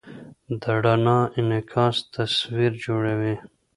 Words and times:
د 0.61 0.63
رڼا 0.83 1.19
انعکاس 1.37 1.95
تصویر 2.15 2.71
جوړوي. 2.85 3.35